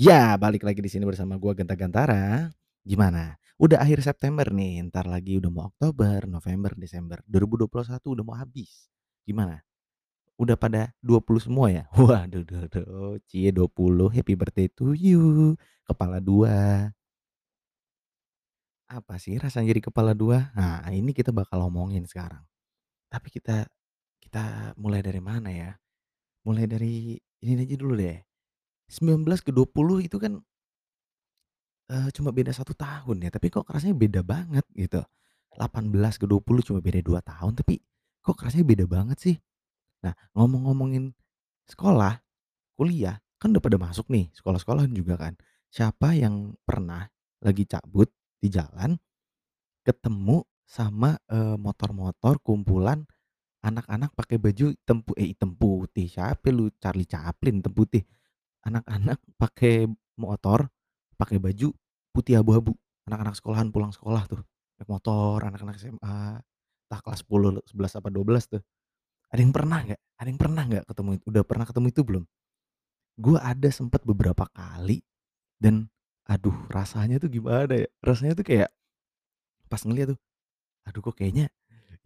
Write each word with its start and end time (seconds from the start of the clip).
Ya, 0.00 0.32
balik 0.40 0.64
lagi 0.64 0.80
di 0.80 0.88
sini 0.88 1.04
bersama 1.04 1.36
gua 1.36 1.52
Genta 1.52 1.76
Gantara. 1.76 2.48
Gimana? 2.88 3.36
Udah 3.60 3.84
akhir 3.84 4.00
September 4.00 4.48
nih, 4.48 4.80
entar 4.80 5.04
lagi 5.04 5.36
udah 5.36 5.52
mau 5.52 5.68
Oktober, 5.68 6.24
November, 6.24 6.72
Desember. 6.72 7.20
2021 7.28 8.08
udah 8.08 8.24
mau 8.24 8.32
habis. 8.32 8.88
Gimana? 9.28 9.60
Udah 10.40 10.56
pada 10.56 10.96
20 11.04 11.44
semua 11.44 11.68
ya? 11.68 11.84
Waduh 12.00 12.48
duh 12.48 12.64
duh, 12.72 13.20
cie 13.28 13.52
20, 13.52 14.08
happy 14.08 14.40
birthday 14.40 14.72
to 14.72 14.96
you, 14.96 15.52
kepala 15.84 16.16
2. 16.16 16.48
Apa 18.88 19.20
sih 19.20 19.36
rasanya 19.36 19.76
jadi 19.76 19.84
kepala 19.84 20.16
2? 20.16 20.56
Nah, 20.56 20.88
ini 20.96 21.12
kita 21.12 21.28
bakal 21.28 21.68
omongin 21.68 22.08
sekarang. 22.08 22.40
Tapi 23.12 23.28
kita 23.28 23.68
kita 24.16 24.72
mulai 24.80 25.04
dari 25.04 25.20
mana 25.20 25.52
ya? 25.52 25.76
Mulai 26.48 26.64
dari 26.64 27.20
ini 27.44 27.68
aja 27.68 27.76
dulu 27.76 28.00
deh. 28.00 28.29
19 28.90 29.40
ke 29.46 29.50
20 29.54 30.02
itu 30.02 30.16
kan 30.18 30.42
Eee, 31.90 32.08
cuma 32.14 32.30
beda 32.30 32.54
satu 32.54 32.70
tahun 32.70 33.26
ya, 33.26 33.30
tapi 33.34 33.50
kok 33.50 33.66
kerasanya 33.66 33.96
beda 33.98 34.20
banget 34.22 34.62
gitu. 34.78 35.02
18 35.58 36.14
ke 36.22 36.24
20 36.30 36.62
cuma 36.62 36.78
beda 36.78 37.02
2 37.02 37.18
tahun, 37.18 37.58
tapi 37.58 37.82
kok 38.22 38.38
kerasanya 38.38 38.62
beda 38.66 38.84
banget 38.86 39.18
sih. 39.18 39.36
Nah, 40.06 40.14
ngomong-ngomongin 40.38 41.10
sekolah, 41.66 42.22
kuliah, 42.78 43.18
kan 43.42 43.50
udah 43.54 43.62
pada 43.64 43.78
masuk 43.80 44.06
nih, 44.10 44.30
sekolah-sekolahan 44.38 44.92
juga 44.94 45.18
kan. 45.18 45.34
Siapa 45.70 46.14
yang 46.14 46.54
pernah 46.62 47.10
lagi 47.42 47.66
cabut 47.66 48.10
di 48.38 48.48
jalan, 48.50 48.94
ketemu 49.86 50.44
sama, 50.64 51.18
eee, 51.28 51.56
motor-motor 51.58 52.38
kumpulan 52.44 53.02
anak-anak 53.64 54.12
pakai 54.16 54.38
baju 54.40 54.72
hitam 54.74 55.02
pu 55.04 55.12
eh, 55.18 55.32
hitam 55.34 55.52
putih, 55.56 56.06
siapa 56.10 56.48
lu, 56.54 56.70
Charlie 56.80 57.08
Chaplin 57.08 57.60
hitam 57.62 57.74
putih. 57.74 58.02
Anak-anak 58.66 59.18
pakai 59.40 59.88
motor, 60.20 60.68
pakai 61.16 61.40
baju 61.40 61.72
putih 62.12 62.36
abu-abu, 62.36 62.76
anak-anak 63.08 63.34
sekolahan 63.38 63.72
pulang 63.72 63.94
sekolah 63.94 64.28
tuh, 64.28 64.42
naik 64.76 64.88
motor, 64.90 65.40
anak-anak 65.40 65.80
SMA, 65.80 66.40
entah 66.90 67.00
kelas 67.00 67.22
10, 67.24 67.64
11 67.70 67.98
apa 68.02 68.08
12 68.12 68.52
tuh. 68.52 68.62
Ada 69.30 69.40
yang 69.40 69.54
pernah 69.54 69.78
nggak? 69.86 70.00
Ada 70.18 70.28
yang 70.28 70.40
pernah 70.40 70.62
nggak 70.66 70.84
ketemu 70.90 71.10
it 71.16 71.22
udah 71.24 71.42
pernah 71.46 71.64
ketemu 71.64 71.86
itu 71.88 72.02
belum? 72.02 72.24
Gua 73.20 73.38
ada 73.40 73.68
sempet 73.70 74.02
beberapa 74.02 74.44
kali 74.50 75.00
dan 75.60 75.86
aduh 76.26 76.54
rasanya 76.68 77.22
tuh 77.22 77.30
gimana 77.30 77.70
ya, 77.70 77.88
rasanya 78.02 78.34
tuh 78.34 78.46
kayak 78.46 78.70
pas 79.70 79.80
ngeliat 79.86 80.14
tuh, 80.14 80.18
aduh 80.86 81.00
kok 81.00 81.14
kayaknya 81.14 81.46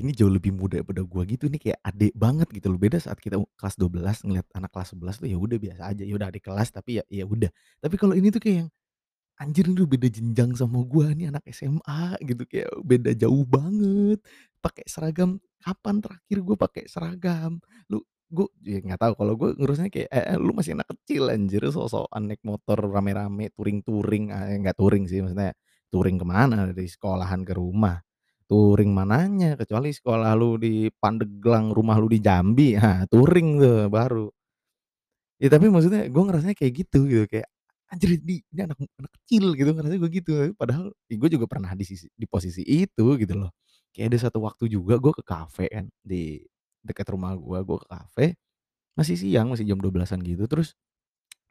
ini 0.02 0.10
jauh 0.16 0.30
lebih 0.32 0.50
muda 0.54 0.80
daripada 0.82 1.02
gua 1.06 1.22
gitu 1.28 1.46
nih, 1.50 1.60
kayak 1.70 1.80
adik 1.86 2.12
banget 2.18 2.48
gitu 2.50 2.66
loh. 2.72 2.78
Beda 2.80 2.98
saat 2.98 3.18
kita 3.22 3.38
kelas 3.58 3.76
12 3.78 4.22
ngelihat 4.26 4.46
anak 4.58 4.70
kelas 4.74 4.94
11 4.96 5.16
tuh 5.22 5.28
ya 5.30 5.38
udah 5.38 5.58
biasa 5.60 5.82
aja, 5.94 6.02
ya 6.06 6.14
udah 6.18 6.28
adik 6.34 6.44
kelas 6.46 6.68
tapi 6.74 6.98
ya 7.00 7.04
ya 7.10 7.24
udah. 7.28 7.50
Tapi 7.82 7.94
kalau 8.00 8.14
ini 8.18 8.28
tuh 8.34 8.42
kayak 8.42 8.56
yang, 8.66 8.70
anjir 9.42 9.64
ini 9.70 9.84
beda 9.86 10.08
jenjang 10.12 10.52
sama 10.58 10.80
gua 10.86 11.12
nih 11.16 11.30
anak 11.34 11.44
SMA 11.50 12.16
gitu, 12.24 12.44
kayak 12.48 12.70
beda 12.84 13.10
jauh 13.18 13.44
banget. 13.48 14.18
Pakai 14.62 14.84
seragam, 14.88 15.38
kapan 15.62 16.00
terakhir 16.04 16.38
gua 16.46 16.56
pakai 16.60 16.84
seragam? 16.90 17.58
Lu 17.92 18.02
gua 18.32 18.48
ya 18.64 18.80
nggak 18.84 19.00
tahu 19.02 19.14
kalau 19.20 19.34
gua 19.38 19.50
ngurusnya 19.58 19.88
kayak, 19.92 20.10
"Eh 20.12 20.24
eh, 20.34 20.38
lu 20.40 20.52
masih 20.56 20.74
anak 20.78 20.88
kecil 20.94 21.28
anjir, 21.32 21.62
sok-sokan 21.70 22.30
naik 22.32 22.42
motor 22.46 22.78
rame-rame, 22.90 23.50
touring-touring," 23.56 24.30
eee, 24.34 24.58
nggak 24.64 24.76
touring 24.78 25.04
sih 25.10 25.20
maksudnya, 25.24 25.52
touring 25.92 26.16
ke 26.20 26.26
mana, 26.28 26.68
dari 26.72 26.86
sekolahan 26.90 27.42
ke 27.46 27.54
rumah. 27.56 28.00
Touring 28.50 28.92
mananya, 28.92 29.56
kecuali 29.56 29.88
sekolah 29.88 30.36
lu 30.36 30.60
di 30.60 30.92
Pandeglang, 30.92 31.72
rumah 31.72 31.96
lu 31.96 32.12
di 32.12 32.20
Jambi, 32.20 32.76
ha 32.76 33.08
touring 33.08 33.56
tuh 33.56 33.88
baru. 33.88 34.28
Ya 35.42 35.50
tapi 35.50 35.66
maksudnya 35.66 36.06
gua 36.14 36.30
ngerasanya 36.30 36.54
kayak 36.54 36.72
gitu, 36.86 36.98
gitu 37.10 37.24
kayak, 37.26 37.46
"Anjir 37.90 38.10
ini 38.22 38.38
ini 38.54 38.60
anak 38.70 38.78
anak 38.78 39.10
kecil," 39.22 39.44
gitu 39.58 39.70
ngerasanya 39.74 39.98
gua 40.02 40.10
gitu. 40.14 40.32
Padahal 40.54 40.84
ya 41.10 41.14
gua 41.18 41.30
juga 41.30 41.46
pernah 41.50 41.70
di 41.74 41.82
sisi 41.86 42.06
di 42.14 42.26
posisi 42.30 42.62
itu 42.62 43.04
gitu 43.18 43.34
loh. 43.34 43.50
Kayak 43.90 44.14
ada 44.14 44.18
satu 44.30 44.38
waktu 44.46 44.70
juga 44.70 44.94
gua 45.02 45.10
ke 45.14 45.22
kafe 45.26 45.66
kan, 45.74 45.86
di 46.06 46.38
dekat 46.86 47.06
rumah 47.10 47.34
gua, 47.34 47.66
gua 47.66 47.78
ke 47.82 47.88
kafe, 47.90 48.24
masih 48.98 49.16
siang, 49.20 49.50
masih 49.54 49.66
jam 49.68 49.78
12.00-an 49.80 50.20
gitu, 50.24 50.44
terus 50.50 50.74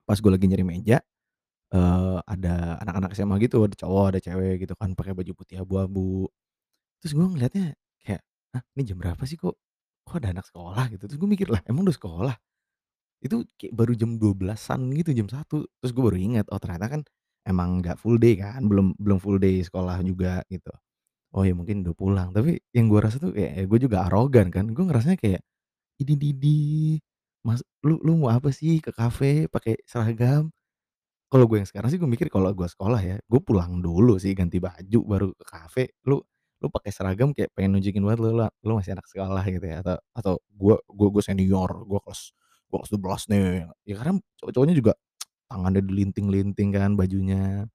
pas 0.07 0.19
gua 0.21 0.35
lagi 0.37 0.47
nyari 0.51 0.65
meja, 0.67 0.99
eee, 1.73 2.17
ada 2.27 2.79
anak-anak 2.85 3.11
SMA 3.17 3.37
gitu, 3.43 3.63
ada 3.67 3.75
cowok, 3.77 4.05
ada 4.15 4.19
cewek 4.23 4.65
gitu 4.67 4.73
kan, 4.79 4.93
pakai 4.97 5.13
baju 5.17 5.31
putih 5.37 5.61
abu-abu. 5.63 6.29
Terus 7.03 7.13
gua 7.19 7.27
ngeliatnya 7.27 7.75
kayak, 7.99 8.23
"Hah, 8.55 8.63
ini 8.79 8.83
jam 8.87 8.97
berapa 9.03 9.19
sih 9.27 9.35
kok 9.35 9.59
kok 10.07 10.15
ada 10.23 10.31
anak 10.31 10.47
sekolah?" 10.47 10.87
Gitu. 10.95 11.03
Terus 11.11 11.19
gua 11.19 11.29
mikir, 11.35 11.47
"Lah 11.51 11.59
emang 11.67 11.83
udah 11.87 11.97
sekolah?" 11.99 12.35
Itu 13.23 13.47
kayak 13.59 13.73
baru 13.75 13.93
jam 13.97 14.17
12.00-an 14.21 14.91
gitu, 14.95 15.11
jam 15.15 15.27
1.00. 15.31 15.65
Terus 15.81 15.91
gue 15.95 16.03
baru 16.05 16.19
ingat, 16.19 16.45
oh 16.53 16.59
ternyata 16.61 16.87
kan 16.91 17.01
emang 17.47 17.81
nggak 17.83 17.97
full 18.01 18.17
day 18.21 18.35
kan, 18.39 18.65
belum 18.69 18.93
belum 18.99 19.19
full 19.23 19.39
day 19.41 19.63
sekolah 19.65 19.99
juga 20.05 20.43
gitu. 20.51 20.69
Oh 21.35 21.43
ya 21.47 21.53
mungkin 21.57 21.83
udah 21.85 21.95
pulang, 21.97 22.29
tapi 22.35 22.59
yang 22.75 22.87
gue 22.91 22.99
rasa 23.03 23.17
tuh 23.21 23.33
ya 23.37 23.63
gue 23.65 23.79
juga 23.81 24.07
arogan 24.09 24.49
kan, 24.53 24.69
gue 24.73 24.83
ngerasanya 24.85 25.17
kayak, 25.21 25.41
"Ini 26.01 26.13
nih 26.19 26.33
nih, 26.39 26.91
mas 27.47 27.61
lu 27.85 27.99
lu 28.05 28.19
mau 28.21 28.31
apa 28.35 28.49
sih 28.55 28.79
ke 28.83 28.91
kafe 28.95 29.47
pakai 29.51 29.79
seragam?" 29.89 30.51
Kalau 31.31 31.45
gue 31.49 31.59
yang 31.63 31.69
sekarang 31.69 31.89
sih 31.93 31.99
gue 32.01 32.07
mikir 32.09 32.29
kalau 32.33 32.51
gue 32.55 32.67
sekolah 32.69 33.01
ya, 33.03 33.17
gue 33.25 33.41
pulang 33.43 33.81
dulu 33.83 34.17
sih 34.21 34.33
ganti 34.37 34.59
baju 34.63 34.99
baru 35.07 35.27
ke 35.35 35.45
kafe. 35.47 35.83
Lu 36.09 36.21
lu 36.63 36.69
pakai 36.71 36.91
seragam 36.95 37.35
kayak 37.35 37.51
pengen 37.55 37.75
nunjukin 37.77 38.01
banget 38.07 38.19
lu 38.23 38.29
la 38.39 38.47
lu 38.63 38.79
masih 38.79 38.95
anak 38.95 39.07
sekolah 39.11 39.43
gitu 39.51 39.65
ya, 39.67 39.83
atau 39.83 39.97
atau 40.15 40.33
gua 40.55 40.79
gua 40.87 41.09
gua 41.13 41.23
senior, 41.25 41.71
gua 41.85 41.99
kelas 42.07 42.31
gua 42.71 42.77
kelas 42.83 42.91
12 42.95 43.23
nih. 43.31 43.43
Ya 43.89 43.95
karena 43.99 44.13
cowok-cowoknya 44.41 44.75
juga 44.79 44.93
tangannya 45.51 45.81
dilinting-linting 45.85 46.69
kan 46.75 46.91
bajunya, 46.99 47.67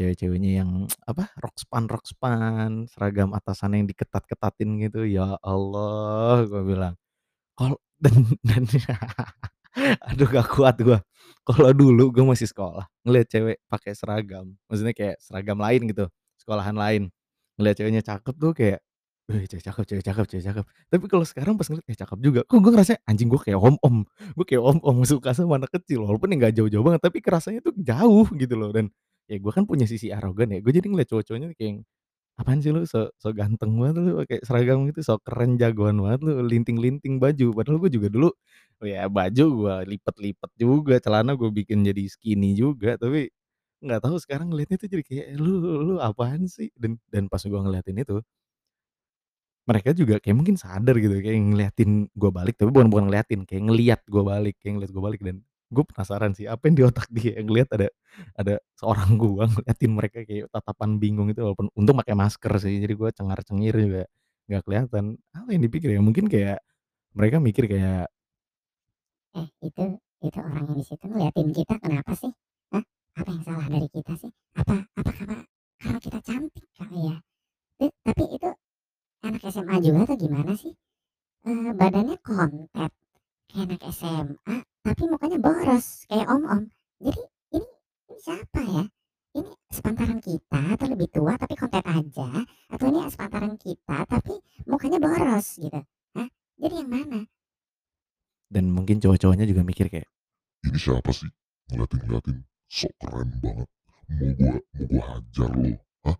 cewek-ceweknya 0.00 0.50
yang 0.64 0.70
apa, 1.08 1.30
rok 1.42 1.56
span 1.60 1.84
rok 1.90 2.04
span, 2.08 2.86
seragam 2.90 3.32
atasannya 3.36 3.84
yang 3.86 3.90
diketat-ketatin 3.92 4.70
gitu, 4.88 5.02
ya 5.08 5.36
Allah 5.44 6.44
gua 6.50 6.62
bilang. 6.66 6.94
Kal 7.58 7.76
dan 8.04 8.16
dan 8.46 8.64
aduh 10.10 10.28
gak 10.30 10.48
kuat 10.54 10.76
gua. 10.82 10.98
Kalau 11.48 11.70
dulu 11.76 12.10
gua 12.14 12.34
masih 12.36 12.48
sekolah, 12.50 12.86
ngelihat 13.06 13.28
cewek 13.32 13.58
pakai 13.70 13.92
seragam, 13.98 14.54
maksudnya 14.70 14.94
kayak 14.96 15.16
seragam 15.22 15.58
lain 15.60 15.82
gitu, 15.90 16.06
sekolahan 16.40 16.76
lain, 16.78 17.02
ngelihat 17.58 17.76
ceweknya 17.82 18.02
cakep 18.06 18.34
tuh 18.38 18.52
kayak, 18.56 18.78
"Wih 19.30 19.44
cewek 19.50 19.64
cakep 19.66 19.84
cewek 19.90 20.04
cakep 20.06 20.24
cewek 20.30 20.44
cakep." 20.48 20.64
Tapi 20.90 21.04
kalau 21.10 21.24
sekarang 21.28 21.54
pas 21.60 21.66
ngelihat, 21.68 21.86
"Eh 21.90 21.98
cakep 21.98 22.18
juga." 22.24 22.40
Kok 22.48 22.58
gua 22.64 22.72
ngerasanya, 22.78 23.00
anjing 23.10 23.28
gua 23.32 23.40
kayak 23.44 23.60
om-om, 23.60 23.96
gua 24.38 24.44
kayak 24.48 24.62
om-om 24.64 24.98
suka 25.04 25.34
sama 25.36 25.58
anak 25.60 25.72
kecil, 25.74 26.06
walaupun 26.08 26.32
ya 26.32 26.36
nggak 26.40 26.54
jauh-jauh 26.58 26.84
banget, 26.86 27.00
tapi 27.04 27.18
kerasanya 27.24 27.60
tuh 27.66 27.74
jauh 27.78 28.26
gitu 28.38 28.54
loh. 28.58 28.70
Dan 28.74 28.88
ya 29.28 29.36
gua 29.42 29.52
kan 29.56 29.64
punya 29.68 29.84
sisi 29.90 30.08
arogan 30.14 30.54
ya, 30.54 30.58
gua 30.64 30.72
jadi 30.74 30.86
ngelihat 30.88 31.08
cowok-cowoknya 31.12 31.48
kayak 31.58 31.68
yang, 31.74 31.78
"Apaan 32.40 32.60
sih 32.64 32.70
lu 32.74 32.82
so 32.88 33.10
sok 33.20 33.34
ganteng 33.38 33.74
banget 33.80 33.96
lu 34.02 34.12
pakai 34.24 34.38
seragam 34.46 34.86
gitu, 34.90 35.00
sok 35.06 35.22
keren, 35.26 35.56
jagoan 35.60 35.98
banget 36.02 36.20
lu 36.26 36.32
linting-linting 36.48 37.18
baju." 37.22 37.46
Padahal 37.56 37.78
gua 37.82 37.90
juga 37.92 38.08
dulu, 38.12 38.30
ya 38.84 39.06
baju 39.10 39.44
gua 39.56 39.74
lipet-lipet 39.86 40.50
juga, 40.58 40.96
celana 41.02 41.34
gua 41.38 41.50
bikin 41.54 41.82
jadi 41.86 42.04
skinny 42.10 42.54
juga, 42.58 42.96
tapi 43.00 43.30
nggak 43.84 44.00
tahu 44.04 44.16
sekarang 44.22 44.48
ngelihatnya 44.50 44.78
tuh 44.82 44.90
jadi 44.90 45.04
kayak, 45.06 45.26
"Lu 45.40 45.52
lu 45.62 45.94
apaan 46.02 46.46
sih?" 46.50 46.68
Dan 46.78 46.98
dan 47.12 47.26
pas 47.32 47.42
gua 47.46 47.60
ngeliatin 47.66 47.98
itu 48.02 48.18
mereka 49.68 49.92
juga 49.92 50.16
kayak 50.16 50.36
mungkin 50.38 50.56
sadar 50.56 50.96
gitu, 50.96 51.12
kayak 51.20 51.36
ngeliatin 51.52 52.08
gua 52.16 52.30
balik, 52.32 52.56
tapi 52.56 52.72
bukan 52.72 52.88
bukan 52.88 53.04
ngeliatin, 53.12 53.44
kayak 53.44 53.62
ngeliat 53.68 54.00
gua 54.08 54.22
balik, 54.36 54.56
kayak 54.64 54.80
ngeliat 54.80 54.90
gua 54.96 55.04
balik 55.12 55.20
dan 55.24 55.36
gue 55.68 55.84
penasaran 55.84 56.32
sih 56.32 56.48
apa 56.48 56.64
yang 56.64 56.76
di 56.80 56.84
otak 56.88 57.04
dia 57.12 57.36
ngelihat 57.44 57.68
ada 57.76 57.88
ada 58.40 58.54
seorang 58.80 59.20
gua 59.20 59.44
ngeliatin 59.52 59.92
mereka 59.92 60.18
kayak 60.24 60.48
tatapan 60.48 60.96
bingung 60.96 61.28
itu 61.28 61.44
walaupun 61.44 61.68
untung 61.76 61.96
pakai 62.00 62.16
masker 62.16 62.52
sih, 62.64 62.80
jadi 62.80 62.94
gua 62.96 63.10
cengar-cengir 63.12 63.74
juga 63.76 64.02
nggak 64.48 64.62
kelihatan. 64.64 65.04
Apa 65.36 65.48
yang 65.52 65.62
dipikir 65.68 65.88
ya, 65.92 66.00
mungkin 66.00 66.24
kayak 66.32 66.64
mereka 67.16 67.36
mikir 67.42 67.66
kayak 67.68 68.08
Eh, 69.38 69.48
itu 69.68 69.84
itu 70.26 70.38
orang 70.40 70.64
yang 70.68 70.76
di 70.80 70.84
situ 70.88 71.04
ngeliatin 71.08 71.48
kita 71.56 71.74
kenapa 71.82 72.12
sih? 72.20 72.32
Apa 73.18 73.30
yang 73.34 73.42
salah 73.42 73.66
dari 73.66 73.88
kita 73.90 74.12
sih? 74.14 74.30
Apa 74.54 74.74
apa 74.94 75.10
karena 75.10 75.38
karena 75.82 75.98
kita 75.98 76.18
cantik 76.22 76.66
kali 76.78 77.00
ya? 77.10 77.16
Eh, 77.82 77.90
tapi 78.06 78.24
itu 78.30 78.50
anak 79.26 79.42
SMA 79.42 79.76
juga 79.82 79.98
atau 80.06 80.16
gimana 80.18 80.52
sih? 80.54 80.72
Eee, 81.46 81.70
badannya 81.74 82.16
kontet 82.22 82.92
kayak 83.50 83.64
anak 83.66 83.82
SMA, 83.90 84.56
tapi 84.86 85.02
mukanya 85.10 85.38
boros 85.42 86.06
kayak 86.06 86.30
om-om. 86.30 86.70
Jadi 87.02 87.22
ini 87.58 87.66
ini 88.06 88.16
siapa 88.22 88.60
ya? 88.62 88.84
Ini 89.34 89.50
sepantaran 89.70 90.18
kita 90.22 90.60
atau 90.78 90.86
lebih 90.86 91.08
tua 91.10 91.34
tapi 91.34 91.54
kontet 91.58 91.84
aja? 91.86 92.28
Atau 92.70 92.86
ini 92.90 93.00
sepantaran 93.10 93.54
kita 93.58 93.98
tapi 94.06 94.34
mukanya 94.70 94.98
boros 95.02 95.58
gitu? 95.58 95.80
Hah? 96.14 96.28
Jadi 96.58 96.74
yang 96.86 96.90
mana? 96.90 97.20
Dan 98.48 98.70
mungkin 98.72 99.02
cowok-cowoknya 99.02 99.44
juga 99.44 99.62
mikir 99.66 99.90
kayak 99.92 100.08
Ini 100.66 100.78
siapa 100.78 101.10
sih? 101.14 101.28
Ngeliatin-ngeliatin, 101.70 102.36
sok 102.68 102.92
keren 103.00 103.32
banget. 103.40 103.68
Mau 104.08 104.30
gua 104.36 104.54
mau 104.60 104.84
gua 104.88 105.02
hajar 105.16 105.50
lu, 105.56 105.72
hah? 106.04 106.16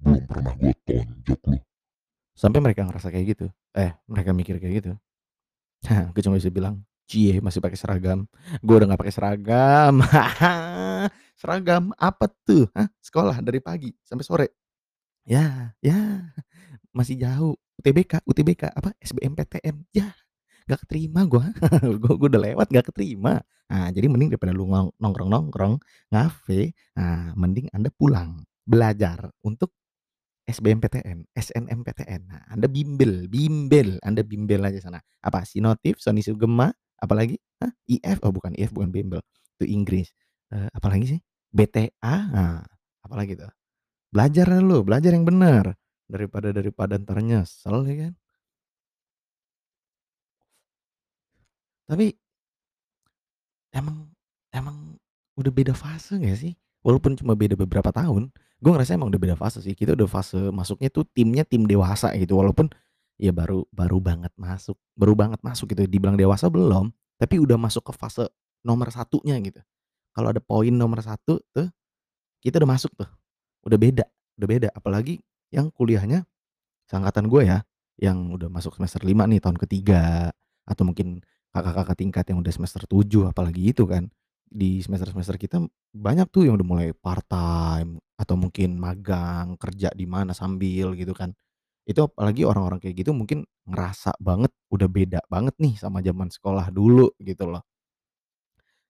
Belum 0.00 0.22
pernah 0.28 0.54
gua 0.56 0.72
tonjok 0.84 1.40
lu. 1.48 1.58
Sampai 2.36 2.60
mereka 2.60 2.84
ngerasa 2.84 3.08
kayak 3.08 3.26
gitu, 3.32 3.46
eh, 3.72 3.96
mereka 4.04 4.36
mikir 4.36 4.60
kayak 4.60 4.74
gitu. 4.84 4.92
Gue 6.12 6.22
cuma 6.24 6.36
bisa 6.36 6.52
bilang, 6.52 6.84
"Cie 7.08 7.40
masih 7.40 7.64
pakai 7.64 7.78
seragam." 7.80 8.28
Gue 8.60 8.76
udah 8.76 8.92
nggak 8.92 9.00
pakai 9.00 9.14
seragam. 9.14 9.94
Seragam 11.40 11.92
apa 12.00 12.32
tuh, 12.48 12.64
hah? 12.72 12.88
Sekolah 13.00 13.44
dari 13.44 13.60
pagi 13.60 13.92
sampai 14.00 14.24
sore. 14.24 14.46
Ya 15.28 15.76
ya, 15.84 16.32
masih 16.96 17.20
jauh. 17.20 17.54
UTBK 17.76 18.24
UTBK, 18.24 18.72
apa, 18.72 18.96
SBMPTN, 19.04 19.84
yah 19.92 20.16
nggak 20.66 20.80
keterima 20.86 21.24
gua. 21.30 21.46
Gua 22.02 22.14
gua 22.18 22.28
udah 22.30 22.42
lewat 22.52 22.66
nggak 22.70 22.86
keterima. 22.92 23.38
Nah, 23.70 23.88
jadi 23.90 24.06
mending 24.10 24.34
daripada 24.34 24.54
lu 24.54 24.70
ngong 24.70 24.94
nongkrong-nongkrong, 25.02 25.82
ngafe, 26.14 26.70
nah 26.94 27.34
mending 27.34 27.66
Anda 27.74 27.90
pulang, 27.90 28.42
belajar 28.62 29.30
untuk 29.42 29.74
SBMPTN, 30.46 31.26
SNMPTN. 31.34 32.20
Nah, 32.30 32.42
Anda 32.50 32.70
bimbel 32.70 33.26
bimbel, 33.26 33.98
Anda 34.06 34.22
bimbel 34.22 34.62
aja 34.62 34.78
sana. 34.78 35.02
Apa, 35.22 35.42
Sinotif, 35.42 35.98
Sony 35.98 36.22
Sugema, 36.22 36.70
apalagi? 37.02 37.34
Hah? 37.58 37.74
IF? 37.90 38.22
Oh 38.22 38.30
bukan, 38.30 38.54
IF 38.54 38.70
bukan 38.70 38.94
bimbel, 38.94 39.20
itu 39.58 39.66
Inggris. 39.66 40.14
Eee, 40.54 40.70
apalagi 40.70 41.18
sih? 41.18 41.20
BTA, 41.50 42.16
nah, 42.30 42.62
apalagi 43.02 43.34
tuh? 43.34 43.50
Belajar 44.14 44.46
lu, 44.62 44.86
belajar 44.86 45.10
yang 45.14 45.26
bener, 45.26 45.74
daripada 46.06 46.54
daripada 46.54 46.94
entar 46.98 47.18
nyesel 47.22 47.82
ya 47.90 47.94
kan? 48.08 48.12
Tapi 51.86 52.12
emang 53.70 54.10
emang 54.50 54.98
udah 55.38 55.52
beda 55.54 55.72
fase 55.72 56.18
nggak 56.18 56.38
sih? 56.38 56.52
Walaupun 56.82 57.18
cuma 57.18 57.34
beda 57.34 57.58
beberapa 57.58 57.90
tahun, 57.90 58.30
gue 58.62 58.70
ngerasa 58.70 58.94
emang 58.94 59.10
udah 59.10 59.20
beda 59.22 59.36
fase 59.38 59.58
sih. 59.62 59.74
Kita 59.74 59.94
udah 59.98 60.06
fase 60.06 60.38
masuknya 60.54 60.90
tuh 60.90 61.06
timnya 61.10 61.42
tim 61.42 61.66
dewasa 61.66 62.14
gitu, 62.14 62.38
walaupun 62.38 62.70
ya 63.16 63.32
baru 63.32 63.64
baru 63.72 63.98
banget 63.98 64.30
masuk 64.36 64.76
baru 64.92 65.16
banget 65.16 65.40
masuk 65.40 65.72
gitu, 65.72 65.88
dibilang 65.88 66.14
dewasa 66.18 66.46
belum, 66.50 66.94
tapi 67.18 67.40
udah 67.42 67.58
masuk 67.58 67.90
ke 67.90 67.92
fase 67.94 68.26
nomor 68.62 68.90
satunya 68.90 69.38
gitu. 69.42 69.58
Kalau 70.14 70.30
ada 70.32 70.40
poin 70.40 70.72
nomor 70.72 71.02
satu 71.02 71.42
tuh, 71.52 71.68
kita 72.40 72.62
udah 72.62 72.70
masuk 72.70 72.92
tuh, 72.96 73.08
udah 73.66 73.78
beda 73.78 74.06
udah 74.36 74.48
beda. 74.48 74.68
Apalagi 74.76 75.20
yang 75.50 75.72
kuliahnya 75.72 76.24
seangkatan 76.86 77.26
gue 77.26 77.42
ya, 77.48 77.58
yang 77.98 78.30
udah 78.36 78.52
masuk 78.52 78.76
semester 78.76 79.02
5 79.02 79.26
nih 79.26 79.40
tahun 79.42 79.58
ketiga, 79.58 80.30
atau 80.68 80.82
mungkin 80.86 81.24
kakak-kakak 81.56 81.96
tingkat 82.00 82.24
yang 82.32 82.38
udah 82.44 82.52
semester 82.54 82.84
7 82.84 83.28
apalagi 83.32 83.72
itu 83.72 83.84
kan. 83.88 84.08
Di 84.46 84.78
semester-semester 84.84 85.36
kita 85.40 85.58
banyak 85.96 86.28
tuh 86.30 86.46
yang 86.48 86.54
udah 86.60 86.66
mulai 86.68 86.88
part-time, 86.94 87.98
atau 88.20 88.36
mungkin 88.38 88.78
magang, 88.80 89.56
kerja 89.60 89.90
di 89.96 90.06
mana 90.08 90.32
sambil 90.36 90.94
gitu 90.96 91.12
kan. 91.16 91.34
Itu 91.88 92.06
apalagi 92.12 92.44
orang-orang 92.46 92.78
kayak 92.82 92.96
gitu 93.06 93.12
mungkin 93.16 93.46
ngerasa 93.68 94.14
banget 94.22 94.52
udah 94.74 94.88
beda 94.90 95.20
banget 95.32 95.54
nih 95.62 95.74
sama 95.80 96.00
zaman 96.04 96.28
sekolah 96.32 96.68
dulu 96.74 97.10
gitu 97.22 97.46
loh. 97.50 97.64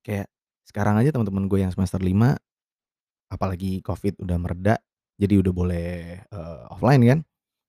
Kayak 0.05 0.29
sekarang 0.67 0.99
aja 1.01 1.11
teman-teman 1.15 1.47
gue 1.51 1.63
yang 1.63 1.73
semester 1.73 2.01
5, 2.03 2.39
apalagi 3.33 3.81
Covid 3.85 4.19
udah 4.23 4.39
mereda, 4.41 4.77
jadi 5.21 5.41
udah 5.43 5.53
boleh, 5.55 5.89
eee, 6.27 6.61
offline 6.73 7.03
kan. 7.07 7.21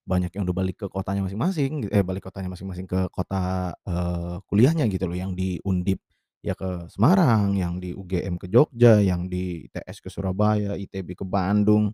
Banyak 0.08 0.32
yang 0.40 0.48
udah 0.48 0.56
balik 0.56 0.78
ke 0.82 0.88
kotanya 0.88 1.28
masing-masing, 1.28 1.92
eh, 1.92 2.00
balik 2.06 2.32
kotanya 2.32 2.48
masing-masing 2.56 2.88
ke 2.88 3.12
kota, 3.12 3.76
eee, 3.84 4.36
kuliahnya 4.48 4.88
gitu 4.88 5.06
loh, 5.12 5.18
yang 5.20 5.36
di 5.36 5.60
Undip 5.68 6.00
ya 6.46 6.56
ke 6.56 6.88
Semarang, 6.88 7.60
yang 7.60 7.78
di 7.84 7.92
UGM 7.92 8.40
ke 8.40 8.48
Jogja, 8.48 9.04
yang 9.04 9.28
di 9.28 9.68
ITS 9.68 10.00
ke 10.00 10.08
Surabaya, 10.08 10.80
ITB 10.80 11.12
ke 11.20 11.26
Bandung, 11.28 11.92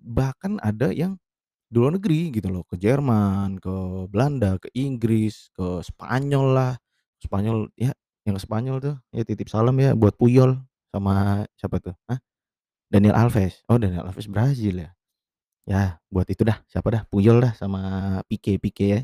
bahkan 0.00 0.58
ada 0.62 0.90
yang 0.94 1.16
di 1.72 1.76
luar 1.80 1.96
negeri 1.98 2.32
gitu 2.34 2.48
loh, 2.52 2.64
ke 2.68 2.76
Jerman, 2.80 3.58
ke 3.62 3.74
Belanda, 4.12 4.56
ke 4.62 4.68
Inggris, 4.76 5.50
ke 5.56 5.80
Spanyol 5.84 6.46
lah. 6.56 6.74
Spanyol 7.22 7.70
ya 7.78 7.92
yang 8.28 8.36
ke 8.38 8.42
Spanyol 8.44 8.76
tuh, 8.82 8.96
ya 9.14 9.22
titip 9.26 9.48
salam 9.52 9.76
ya 9.80 9.94
buat 9.96 10.14
Puyol 10.20 10.58
sama 10.94 11.44
siapa 11.58 11.78
tuh, 11.82 11.94
hah? 12.10 12.18
Daniel 12.92 13.16
Alves, 13.18 13.64
oh 13.70 13.78
Daniel 13.80 14.06
Alves 14.08 14.28
Brazil 14.30 14.84
ya? 14.86 14.90
Ya 15.68 16.00
buat 16.08 16.24
itu 16.32 16.48
dah, 16.48 16.64
siapa 16.72 16.88
dah, 16.88 17.02
Puyol 17.12 17.44
dah 17.44 17.52
sama 17.52 17.80
Pique 18.24 18.56
Pique 18.56 18.86
ya, 18.88 19.00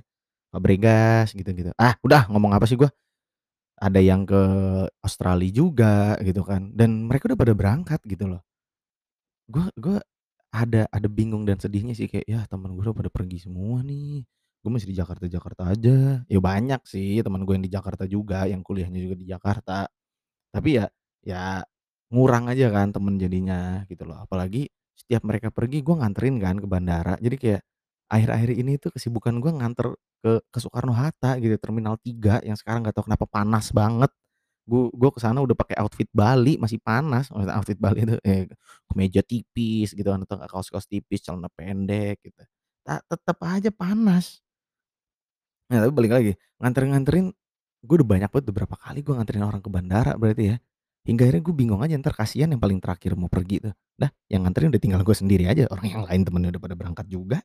Fabregas 0.52 1.32
gitu-gitu. 1.36 1.72
Ah 1.76 1.96
udah 2.04 2.28
ngomong 2.32 2.56
apa 2.56 2.64
sih 2.68 2.76
gua, 2.80 2.88
ada 3.80 4.00
yang 4.02 4.24
ke 4.28 4.40
Australia 5.04 5.50
juga 5.52 6.16
gitu 6.24 6.42
kan, 6.46 6.72
dan 6.76 7.08
mereka 7.10 7.28
udah 7.32 7.38
pada 7.40 7.54
berangkat 7.56 8.00
gitu 8.08 8.26
loh. 8.30 8.42
Gua 9.48 9.68
gua 9.76 10.00
ada 10.54 10.88
ada 10.88 11.08
bingung 11.10 11.44
dan 11.44 11.60
sedihnya 11.60 11.92
sih 11.98 12.08
kayak, 12.08 12.24
"Yah 12.30 12.44
temen 12.48 12.72
gue 12.78 12.82
udah 12.86 12.94
pada 12.96 13.10
pergi 13.12 13.42
semua 13.44 13.82
nih, 13.84 14.22
gue 14.62 14.70
masih 14.72 14.88
di 14.88 14.96
Jakarta-Jakarta 14.96 15.62
aja." 15.74 16.22
Ya 16.30 16.38
banyak 16.40 16.80
sih 16.88 17.20
temen 17.20 17.42
gue 17.44 17.52
yang 17.58 17.66
di 17.66 17.72
Jakarta 17.74 18.06
juga, 18.08 18.46
yang 18.48 18.62
kuliahnya 18.64 19.00
juga 19.02 19.16
di 19.18 19.26
Jakarta. 19.28 19.84
Tapi 20.54 20.70
ya 20.82 20.86
ya 21.26 21.62
ngurang 22.14 22.48
aja 22.52 22.68
kan 22.74 22.92
temen 22.94 23.16
jadinya 23.20 23.84
gitu 23.90 24.04
loh. 24.08 24.18
Apalagi 24.24 24.68
setiap 24.98 25.22
mereka 25.26 25.48
pergi 25.54 25.82
gue 25.84 25.94
nganterin 25.98 26.36
kan 26.42 26.56
ke 26.62 26.66
bandara. 26.70 27.14
Jadi 27.20 27.36
kayak 27.40 27.62
akhir-akhir 28.12 28.50
ini 28.60 28.72
tuh 28.80 28.90
kesibukan 28.94 29.34
gue 29.42 29.52
nganter 29.54 29.94
ke 30.24 30.32
ke 30.52 30.58
Soekarno-Hatta 30.62 31.38
gitu, 31.42 31.56
Terminal 31.60 31.96
3 32.00 32.40
yang 32.46 32.56
sekarang 32.58 32.84
nggak 32.86 32.96
tahu 32.96 33.06
kenapa 33.10 33.26
panas 33.28 33.70
banget. 33.74 34.10
Gue 34.68 34.88
gue 34.96 35.10
ke 35.14 35.20
sana 35.22 35.40
udah 35.44 35.56
pakai 35.58 35.76
outfit 35.82 36.08
Bali 36.14 36.56
masih 36.60 36.80
panas, 36.82 37.28
maksudnya 37.32 37.56
outfit 37.60 37.78
Bali 37.80 38.04
itu, 38.06 38.16
eee, 38.24 38.48
kemeja 38.90 39.20
tipis 39.26 39.92
gitu 39.96 40.08
kan 40.12 40.22
atau 40.24 40.36
kaos-kaos 40.48 40.86
tipis, 40.88 41.20
celana 41.26 41.48
pendek 41.52 42.20
gitu. 42.24 42.42
Ta 42.86 43.00
tetep 43.08 43.38
aja 43.44 43.70
panas. 43.74 44.40
Nah 45.70 45.78
tapi 45.84 45.92
balik 45.96 46.12
lagi, 46.12 46.32
nganterin-nganterin, 46.60 47.26
gue 47.84 47.94
udah 48.00 48.08
banyak 48.08 48.28
banget 48.32 48.46
beberapa 48.52 48.76
kali 48.76 49.00
gue 49.00 49.14
nganterin 49.16 49.44
orang 49.48 49.60
ke 49.64 49.70
bandara 49.72 50.12
berarti 50.20 50.44
ya. 50.52 50.56
Hingga 51.04 51.28
akhirnya 51.28 51.42
gue 51.44 51.54
bingung 51.54 51.80
aja 51.84 51.94
entar 52.00 52.16
kasihan 52.16 52.48
yang 52.48 52.60
paling 52.60 52.80
terakhir 52.80 53.12
mau 53.12 53.28
pergi 53.28 53.60
tuh. 53.60 53.74
Dah 54.00 54.08
yang 54.32 54.48
nganterin 54.48 54.72
udah 54.72 54.80
tinggal 54.80 55.00
gue 55.04 55.16
sendiri 55.16 55.44
aja, 55.44 55.68
orang 55.68 55.86
yang 55.92 56.02
lain 56.08 56.20
temennya 56.24 56.50
udah 56.56 56.62
pada 56.64 56.74
berangkat 56.74 57.06
juga, 57.12 57.38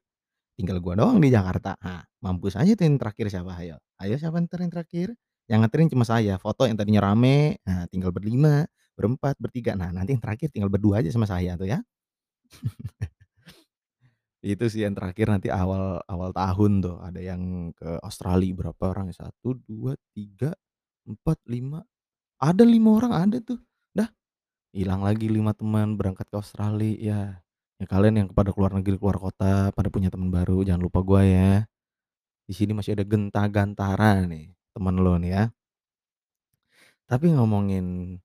tinggal 0.60 0.84
gua 0.84 1.00
doang 1.00 1.24
di 1.24 1.32
Jakarta. 1.32 1.80
Nah, 1.80 2.04
mampus 2.20 2.60
aja 2.60 2.76
tuh 2.76 2.84
yang 2.84 3.00
terakhir 3.00 3.32
siapa 3.32 3.56
hayo? 3.56 3.80
Ayo 4.04 4.20
siapa 4.20 4.44
entar 4.44 4.60
yang 4.60 4.72
terakhir? 4.76 5.16
Yang 5.48 5.60
nganterin 5.64 5.88
cuma 5.96 6.04
saya, 6.04 6.36
foto 6.36 6.68
yang 6.68 6.76
tadinya 6.76 7.02
rame, 7.08 7.58
nah 7.64 7.88
tinggal 7.88 8.12
berlima, 8.12 8.68
berempat, 9.00 9.40
bertiga, 9.40 9.74
nah 9.80 9.90
nanti 9.96 10.14
yang 10.14 10.22
terakhir 10.22 10.52
tinggal 10.52 10.68
berdua 10.70 11.00
aja 11.02 11.10
sama 11.16 11.26
saya 11.26 11.56
tuh 11.56 11.68
ya. 11.72 11.80
Itu 14.44 14.72
sih 14.72 14.88
yang 14.88 14.96
terakhir 14.96 15.28
nanti 15.32 15.52
awal 15.52 16.00
awal 16.08 16.32
tahun 16.32 16.80
tuh, 16.80 16.98
ada 17.04 17.20
yang 17.20 17.72
ke 17.76 18.00
Australia 18.04 18.52
berapa 18.56 18.84
orang 18.92 19.12
ya, 19.12 19.28
1, 19.28 19.52
2, 19.68 19.96
3, 20.16 20.56
4, 21.08 21.40
5, 21.44 21.84
ada 22.40 22.64
5 22.68 23.00
orang 23.00 23.14
ada 23.16 23.38
tuh. 23.44 23.60
Dah, 23.96 24.10
hilang 24.76 25.04
lagi 25.06 25.28
5 25.32 25.54
teman 25.58 25.96
berangkat 26.00 26.28
ke 26.32 26.38
Australia. 26.40 26.94
Ya, 27.00 27.22
ya 27.82 27.86
kalian 27.90 28.16
yang 28.26 28.30
pada 28.36 28.52
keluar 28.56 28.74
negeri, 28.76 28.98
keluar 29.00 29.18
kota, 29.22 29.72
pada 29.76 29.90
punya 29.94 30.10
teman 30.14 30.30
baru, 30.34 30.64
jangan 30.68 30.84
lupa 30.84 31.02
gua 31.06 31.24
ya. 31.26 31.66
Di 32.50 32.54
sini 32.58 32.74
masih 32.76 32.98
ada 33.00 33.06
Genta-Gantara 33.08 34.26
nih, 34.28 34.54
temen 34.76 34.96
lo 35.02 35.16
nih 35.22 35.32
ya. 35.36 35.44
Tapi 37.10 37.34
ngomongin 37.34 38.18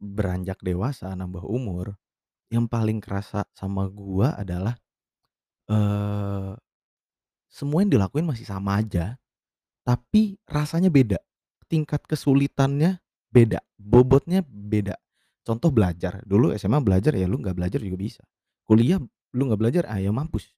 beranjak 0.00 0.60
dewasa, 0.64 1.12
nambah 1.16 1.44
umur, 1.46 1.96
yang 2.52 2.66
paling 2.68 3.00
kerasa 3.02 3.44
sama 3.56 3.86
gua 3.90 4.36
adalah, 4.38 4.76
eee, 5.70 6.54
semua 7.50 7.82
yang 7.84 7.92
dilakuin 7.92 8.26
masih 8.28 8.46
sama 8.48 8.80
aja, 8.80 9.16
tapi 9.86 10.38
rasanya 10.48 10.90
beda. 10.92 11.18
Tingkat 11.70 12.04
kesulitannya 12.08 13.00
beda, 13.32 13.60
bobotnya 13.78 14.42
beda. 14.46 14.98
Contoh 15.46 15.70
belajar, 15.72 16.22
dulu 16.28 16.52
SMA 16.54 16.78
belajar 16.84 17.16
ya 17.16 17.26
lu 17.26 17.40
nggak 17.40 17.56
belajar 17.56 17.80
juga 17.82 17.98
bisa. 17.98 18.22
Kuliah 18.68 19.00
lu 19.34 19.42
nggak 19.50 19.60
belajar, 19.60 19.84
ah, 19.90 19.98
ya 20.02 20.10
mampus. 20.14 20.52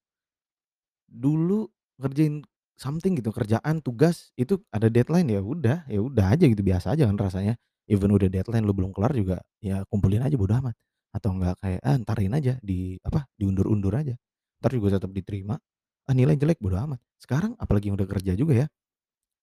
Dulu 1.08 1.68
ngerjain 2.00 2.42
something 2.78 3.14
gitu, 3.20 3.30
kerjaan, 3.30 3.84
tugas, 3.84 4.32
itu 4.34 4.58
ada 4.72 4.88
deadline, 4.90 5.28
ya 5.30 5.40
udah 5.44 5.84
ya 5.86 6.00
udah 6.02 6.26
aja 6.34 6.44
gitu, 6.48 6.62
biasa 6.64 6.96
aja 6.96 7.04
kan 7.06 7.16
rasanya. 7.20 7.54
Even 7.90 8.10
udah 8.14 8.30
deadline 8.32 8.64
lu 8.64 8.72
belum 8.72 8.94
kelar 8.96 9.12
juga, 9.12 9.42
ya 9.60 9.84
kumpulin 9.92 10.24
aja 10.24 10.34
bodo 10.38 10.54
amat. 10.56 10.74
Atau 11.12 11.36
enggak 11.36 11.60
kayak, 11.60 11.80
ah, 11.84 11.96
entarin 11.98 12.32
aja, 12.32 12.56
di 12.64 12.96
apa, 13.04 13.28
diundur-undur 13.36 13.92
aja. 13.94 14.16
Entar 14.62 14.70
juga 14.72 14.96
tetep 14.98 15.12
diterima, 15.12 15.58
ah, 16.08 16.14
nilai 16.16 16.34
jelek 16.40 16.58
bodo 16.62 16.80
amat. 16.80 17.00
Sekarang 17.20 17.52
apalagi 17.60 17.92
yang 17.92 17.96
udah 18.00 18.08
kerja 18.08 18.32
juga 18.34 18.54
ya, 18.56 18.66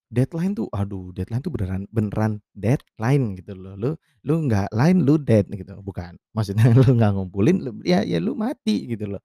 deadline 0.10 0.54
tuh, 0.58 0.68
aduh 0.74 1.14
deadline 1.14 1.42
tuh 1.46 1.54
beneran 1.54 1.84
beneran 1.94 2.32
deadline 2.58 3.38
gitu 3.40 3.54
loh. 3.58 3.74
Lu 3.78 3.92
lu 4.26 4.34
nggak 4.50 4.74
line, 4.74 5.00
lu 5.06 5.16
dead 5.22 5.46
gitu, 5.54 5.78
bukan, 5.86 6.18
maksudnya 6.36 6.70
lu 6.74 6.86
nggak 6.98 7.12
ngumpulin, 7.16 7.58
lu 7.66 7.72
ya 7.86 8.02
ya 8.06 8.18
lu 8.22 8.34
mati 8.38 8.90
gitu 8.90 9.18
loh. 9.18 9.22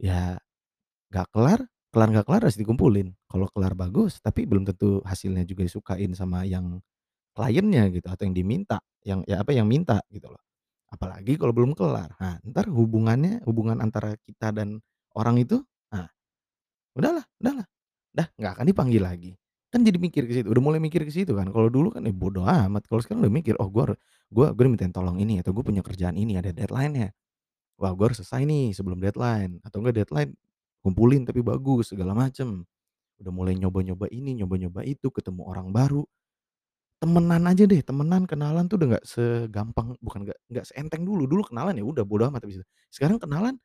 Ya 0.00 0.38
nggak 1.12 1.28
kelar, 1.34 1.60
kelar 1.94 2.08
nggak 2.14 2.26
kelar 2.28 2.42
harus 2.48 2.58
dikumpulin. 2.60 3.12
Kalau 3.30 3.48
kelar 3.52 3.74
bagus, 3.78 4.20
tapi 4.24 4.44
belum 4.48 4.64
tentu 4.68 5.00
hasilnya 5.06 5.44
juga 5.48 5.64
disukain 5.68 6.12
sama 6.16 6.44
yang 6.48 6.80
kliennya 7.36 7.88
gitu, 7.94 8.08
atau 8.10 8.24
yang 8.28 8.36
diminta, 8.36 8.78
yang 9.06 9.22
ya 9.28 9.42
apa, 9.44 9.52
yang 9.56 9.66
minta 9.70 10.02
gitu 10.12 10.28
loh. 10.32 10.42
Apalagi 10.92 11.36
kalau 11.40 11.52
belum 11.56 11.72
kelar. 11.76 12.12
Nah, 12.20 12.40
entar 12.44 12.66
hubungannya 12.70 13.44
hubungan 13.48 13.78
antara 13.84 14.16
kita 14.24 14.52
dan 14.56 14.80
orang 15.16 15.40
itu, 15.42 15.60
nah, 15.92 16.08
udahlah 16.96 17.24
udahlah. 17.40 17.66
dah 18.12 18.26
nggak 18.40 18.52
akan 18.58 18.66
dipanggil 18.66 19.02
lagi. 19.04 19.32
Kan 19.72 19.84
jadi 19.84 20.00
mikir 20.00 20.24
ke 20.24 20.32
situ, 20.32 20.48
udah 20.48 20.62
mulai 20.64 20.80
mikir 20.80 21.04
ke 21.04 21.12
situ 21.12 21.36
kan. 21.36 21.52
Kalau 21.52 21.68
dulu 21.68 21.92
kan 21.92 22.00
ya 22.08 22.12
bodo 22.16 22.40
amat, 22.48 22.88
kalau 22.88 23.04
sekarang 23.04 23.20
udah 23.20 23.32
mikir, 23.36 23.52
"Oh 23.60 23.68
gua 23.68 23.92
haru 23.92 23.94
gua 24.32 24.46
gua 24.56 24.64
dimintain 24.64 24.88
tolong 24.92 25.20
ini 25.20 25.40
atau 25.44 25.52
gue 25.52 25.60
punya 25.64 25.84
kerjaan 25.84 26.16
ini, 26.16 26.40
ada 26.40 26.52
deadline-nya. 26.56 27.12
Wah 27.80 27.92
gue 27.96 28.04
harus 28.10 28.18
selesai 28.22 28.44
nih 28.48 28.72
sebelum 28.76 28.98
deadline, 29.02 29.60
atau 29.66 29.80
enggak 29.82 30.04
deadline 30.04 30.32
kumpulin 30.84 31.24
tapi 31.28 31.40
bagus 31.44 31.92
segala 31.94 32.12
macem." 32.16 32.64
Udah 33.22 33.32
mulai 33.32 33.54
nyoba-nyoba 33.56 34.08
ini, 34.12 34.36
nyoba-nyoba 34.42 34.82
itu, 34.88 35.08
ketemu 35.14 35.44
orang 35.48 35.70
baru. 35.72 36.04
Temenan 37.02 37.44
aja 37.48 37.64
deh, 37.68 37.80
temenan, 37.84 38.24
kenalan 38.28 38.66
tuh 38.70 38.76
udah 38.80 38.88
nggak 38.98 39.06
segampang 39.06 39.94
bukan 40.02 40.26
nggak 40.28 40.38
nggak 40.52 40.66
seenteng 40.68 41.04
dulu. 41.06 41.26
Dulu 41.30 41.42
kenalan 41.52 41.76
ya 41.78 41.84
udah 41.86 42.04
bodo 42.08 42.26
amat 42.32 42.44
itu. 42.48 42.62
Sekarang 42.92 43.18
kenalan 43.22 43.56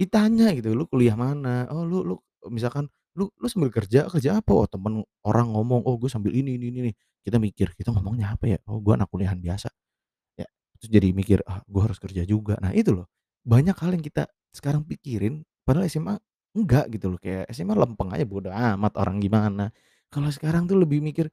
ditanya 0.00 0.52
gitu, 0.56 0.72
"Lu 0.76 0.84
kuliah 0.90 1.14
mana? 1.18 1.66
Oh 1.72 1.84
lu 1.86 2.02
lu" 2.06 2.16
misalkan, 2.52 2.88
"Lu 3.18 3.28
lu 3.40 3.46
sambil 3.50 3.70
kerja, 3.74 4.08
kerja 4.10 4.40
apa?" 4.40 4.50
Oh 4.56 4.66
temen 4.70 5.04
orang 5.26 5.52
ngomong, 5.52 5.84
"Oh 5.88 5.96
gue 6.00 6.08
sambil 6.12 6.32
ini 6.36 6.56
ini 6.60 6.72
ini 6.72 6.80
nih." 6.92 6.94
Kita 7.26 7.36
mikir, 7.42 7.74
"Kita 7.78 7.90
ngomongnya 7.94 8.34
apa 8.36 8.46
ya? 8.50 8.58
Oh 8.70 8.80
gue 8.82 8.92
anak 8.96 9.08
kuliahan 9.12 9.38
biasa." 9.42 9.68
Ya, 10.40 10.46
terus 10.80 10.90
jadi 10.92 11.08
mikir, 11.14 11.40
"Ah 11.48 11.62
gue 11.68 11.82
harus 11.84 11.98
kerja 12.02 12.22
juga." 12.26 12.56
Nah 12.62 12.72
itu 12.76 12.92
loh, 12.96 13.06
banyak 13.46 13.76
hal 13.78 13.90
yang 13.96 14.04
kita 14.04 14.28
sekarang 14.54 14.84
pikirin, 14.88 15.44
padahal 15.66 15.86
SMA 15.90 16.16
enggak 16.56 16.88
gitu 16.94 17.14
loh, 17.16 17.20
kayak 17.22 17.48
SMA 17.52 17.74
lempeng 17.78 18.10
aja 18.14 18.24
bodo 18.28 18.50
amat 18.52 18.92
orang 19.00 19.18
gimana. 19.22 19.70
Kalau 20.12 20.28
sekarang 20.32 20.66
tuh 20.70 20.76
lebih 20.80 21.00
mikir, 21.04 21.28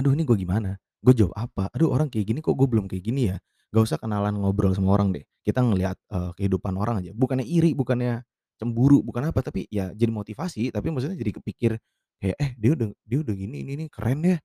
"Aduh 0.00 0.12
ini 0.16 0.24
gue 0.26 0.36
gimana? 0.38 0.76
Gue 1.04 1.14
jawab 1.16 1.34
apa? 1.38 1.70
Aduh 1.74 1.90
orang 1.94 2.08
kayak 2.12 2.26
gini 2.34 2.40
kok 2.44 2.54
gue 2.58 2.66
belum 2.70 2.86
kayak 2.90 3.04
gini 3.04 3.30
ya?" 3.34 3.38
Gak 3.74 3.84
usah 3.90 3.98
kenalan 4.02 4.38
ngobrol 4.38 4.70
sama 4.76 4.94
orang 4.96 5.10
deh, 5.16 5.24
kita 5.42 5.58
ngelihat, 5.60 5.98
eee, 6.12 6.30
kehidupan 6.38 6.78
orang 6.78 7.02
aja, 7.02 7.10
bukannya 7.14 7.42
iri, 7.46 7.74
bukannya 7.74 8.22
cemburu, 8.60 9.02
bukan 9.04 9.30
apa, 9.32 9.40
tapi 9.44 9.66
ya 9.72 9.90
jadi 9.94 10.10
motivasi, 10.14 10.70
tapi 10.74 10.88
maksudnya 10.94 11.16
jadi 11.18 11.32
kepikir 11.40 11.72
kayak, 12.22 12.36
"Eh 12.40 12.50
dia 12.60 12.70
udah 12.78 12.88
dia 13.06 13.18
udah 13.24 13.34
gini, 13.36 13.56
ini 13.66 13.72
nih, 13.86 13.88
keren 13.92 14.20
ya. 14.26 14.38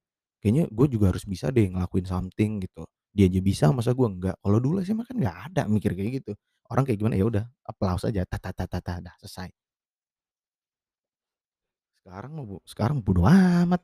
Kayaknya 0.43 0.63
gue 0.71 0.87
juga 0.93 1.05
harus 1.15 1.25
bisa 1.27 1.49
deh 1.53 1.67
ngelakuin 1.71 2.05
something 2.07 2.51
gitu. 2.65 2.83
Dia 3.15 3.27
aja 3.31 3.39
bisa 3.43 3.65
masa 3.75 3.91
gue 3.97 4.07
enggak?" 4.09 4.35
Kalau 4.43 4.59
dulu 4.63 4.81
SMA 4.85 5.03
kan 5.07 5.17
nggak 5.19 5.37
ada 5.53 5.61
mikir 5.71 5.93
kayak 5.97 6.23
gitu. 6.25 6.33
Orang 6.71 6.85
kayak 6.87 6.99
gimana, 7.01 7.15
ya 7.19 7.25
udah 7.29 7.45
applause 7.67 8.05
aja, 8.09 8.23
dah 8.27 9.15
selesai. 9.21 9.49
Sekarang 12.05 12.31
bo 12.47 12.57
sekarang 12.63 12.97
bodo 13.03 13.27
amat. 13.27 13.81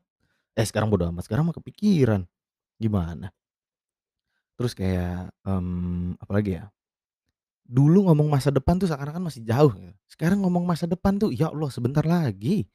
Eh 0.56 0.64
sekarang 0.68 0.88
bodo 0.92 1.04
amat, 1.12 1.24
sekarang 1.28 1.44
mah 1.52 1.56
kepikiran. 1.58 2.24
Gimana? 2.80 3.32
Terus 4.60 4.72
kayak, 4.72 5.36
mmm, 5.44 6.16
apalagi 6.24 6.50
ya? 6.64 6.75
Dulu 7.66 8.06
ngomong 8.06 8.30
masa 8.30 8.54
depan 8.54 8.78
tuh 8.78 8.86
seakan-akan 8.86 9.26
masih 9.26 9.42
jauh 9.42 9.74
gitu, 9.74 9.90
sekarang 10.06 10.46
ngomong 10.46 10.70
masa 10.70 10.86
depan 10.86 11.18
tuh, 11.18 11.34
ya 11.34 11.50
Allah 11.50 11.74
sebentar 11.74 12.06
lagi. 12.06 12.70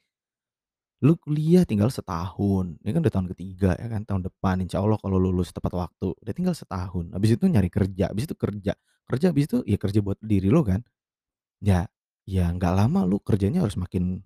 Lu 1.01 1.17
kuliah 1.17 1.65
tinggal 1.65 1.89
setahun, 1.89 2.77
ini 2.85 2.89
kan 2.93 3.01
udah 3.01 3.09
tahun 3.13 3.27
ke-3 3.33 3.73
ya 3.73 3.87
kan, 3.89 4.05
tahun 4.05 4.21
depan. 4.29 4.61
Insya 4.61 4.85
Allah 4.85 5.01
kalau 5.01 5.17
lulus 5.17 5.49
tepat 5.49 5.73
waktu, 5.73 6.13
udah 6.13 6.33
tinggal 6.37 6.53
setahun, 6.53 7.09
habis 7.17 7.33
itu 7.33 7.41
nyari 7.49 7.73
kerja, 7.73 8.13
habis 8.13 8.29
itu 8.29 8.37
kerja, 8.37 8.77
kerja 9.09 9.25
habis 9.33 9.49
itu 9.49 9.65
ya 9.65 9.81
kerja 9.81 9.97
buat 10.05 10.21
diri 10.21 10.53
lu 10.53 10.61
kan. 10.61 10.85
Ya 11.63 11.89
ya 12.29 12.49
nggak 12.53 12.73
lama 12.75 13.03
lu 13.09 13.19
kerjanya 13.23 13.65
harus 13.65 13.75
makin, 13.79 14.21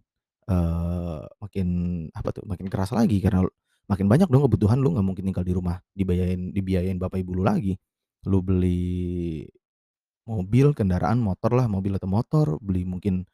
eee, 0.50 1.22
makin 1.41 1.67
apa 2.13 2.29
tuh, 2.36 2.43
makin 2.50 2.67
keras 2.72 2.91
lagi. 2.95 3.19
Karena 3.24 3.45
makin 3.91 4.07
banyak 4.12 4.27
dong 4.31 4.45
kebutuhan, 4.48 4.79
lu 4.79 4.93
nggak 4.95 5.05
mungkin 5.07 5.24
tinggal 5.31 5.45
di 5.48 5.53
rumah 5.55 5.77
dibiayain 5.95 6.51
dibiayain 6.55 6.98
bapak 7.01 7.22
ibu 7.24 7.38
lu 7.39 7.43
lagi. 7.48 7.75
Lu 8.29 8.41
beli 8.45 9.45
mobil, 10.29 10.74
kendaraan, 10.77 11.22
motor 11.22 11.51
lah, 11.58 11.67
mobil 11.70 11.94
atau 11.98 12.10
motor, 12.10 12.48
beli 12.62 12.84
mungkin 12.88 13.25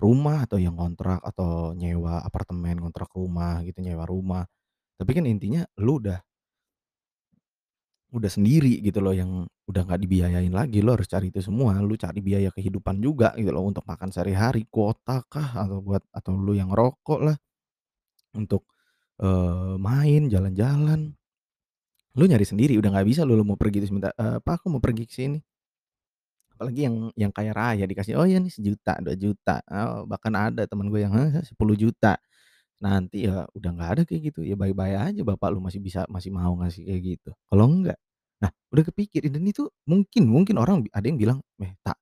rumah 0.00 0.44
atau 0.48 0.58
yang 0.60 0.76
ngontrak 0.80 1.20
atau 1.24 1.72
nyewa 1.76 2.22
apartemen, 2.24 2.80
ngontrak 2.82 3.10
rumah 3.16 3.62
gitu, 3.66 3.80
nyewa 3.84 4.04
rumah. 4.08 4.44
Tapi 5.00 5.12
kan 5.16 5.26
intinya 5.28 5.62
lu 5.80 6.00
udah 6.02 6.20
udah 8.10 8.26
sendiri 8.30 8.82
gitu 8.82 8.98
loh 8.98 9.14
yang 9.14 9.46
udah 9.70 9.82
nggak 9.86 10.00
dibiayain 10.02 10.50
lagi, 10.50 10.82
lu 10.82 10.90
harus 10.90 11.06
cari 11.06 11.30
itu 11.30 11.38
semua, 11.46 11.78
lu 11.78 11.94
cari 11.94 12.18
biaya 12.18 12.50
kehidupan 12.50 12.98
juga 12.98 13.30
gitu 13.38 13.54
loh 13.54 13.62
untuk 13.70 13.86
makan 13.86 14.10
sehari-hari, 14.10 14.66
kuota 14.66 15.22
kah, 15.30 15.54
atau 15.62 15.78
buat 15.78 16.02
atau 16.10 16.34
lu 16.34 16.58
yang 16.58 16.74
ngerokok 16.74 17.20
lah, 17.22 17.36
untuk, 18.34 18.66
eee, 19.22 19.76
main, 19.80 20.22
jalan-jalan. 20.30 21.14
Lu 22.18 22.24
nyari 22.26 22.42
sendiri, 22.46 22.74
udah 22.78 22.90
nggak 22.98 23.06
bisa 23.08 23.22
lu 23.22 23.38
lu 23.38 23.46
mau 23.46 23.58
pergi 23.58 23.86
minta, 23.94 24.10
eee, 24.18 24.38
"Pak 24.42 24.62
aku 24.62 24.66
mau 24.74 24.82
pergi 24.82 25.04
ke 25.06 25.14
sini." 25.14 25.38
Apalagi 26.60 26.84
yang 26.84 26.96
yang 27.16 27.32
kaya 27.32 27.56
raya 27.56 27.88
dikasih, 27.88 28.20
"Oh 28.20 28.28
ya 28.28 28.36
nih 28.36 28.52
Rp1.000.000, 28.52 29.00
Rp2.000.000." 29.00 29.64
Oh 29.72 30.04
bahkan 30.04 30.28
ada 30.36 30.68
temen 30.68 30.92
gue 30.92 31.00
yang, 31.00 31.08
"Heeh, 31.16 31.40
Rp10.000.000." 31.40 32.20
Nanti 32.84 33.24
ya 33.28 33.48
udah 33.56 33.70
nggak 33.76 33.90
ada 33.96 34.02
kayak 34.04 34.22
gitu, 34.34 34.40
ya 34.44 34.56
bye-bye 34.60 34.96
aja 35.12 35.22
bapak 35.24 35.52
lu 35.56 35.60
masih 35.64 35.80
bisa 35.80 36.04
masih 36.12 36.28
mau 36.34 36.52
ngasih 36.60 36.84
kayak 36.88 37.02
gitu, 37.18 37.30
kalau 37.48 37.66
enggak 37.70 37.96
nah 38.42 38.50
udah 38.72 38.84
kepikir 38.92 39.24
dan 39.32 39.44
itu 39.48 39.68
mungkin 39.88 40.28
mungkin 40.28 40.56
orang 40.60 40.84
ada 40.92 41.06
yang 41.08 41.16
bilang, 41.20 41.38
"Eh 41.62 41.72
Tak, 41.84 41.96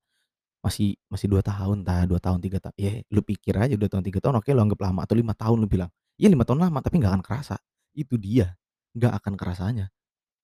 masih 0.64 0.94
masih 1.12 1.28
2 1.32 1.42
tahun 1.44 1.82
Ta, 1.86 2.04
2 2.10 2.18
tahun, 2.22 2.40
3 2.44 2.58
ta" 2.62 2.70
ya 2.78 3.00
lu 3.14 3.22
pikir 3.24 3.54
aja 3.58 3.74
2 3.78 3.88
tahun, 3.92 4.04
3 4.06 4.18
tahun 4.22 4.38
oke 4.42 4.50
lu 4.54 4.62
anggap 4.66 4.80
lama 4.86 5.00
atau 5.06 5.16
5 5.18 5.34
tahun 5.38 5.58
lu 5.64 5.68
bilang, 5.70 5.90
iya 6.20 6.28
5 6.32 6.44
tahun 6.48 6.60
lama 6.70 6.78
tapi 6.84 6.98
nggak 7.02 7.12
akan 7.20 7.24
kerasa, 7.26 7.56
itu 7.96 8.16
dia, 8.20 8.54
nggak 8.98 9.12
akan 9.22 9.34
kerasanya. 9.40 9.86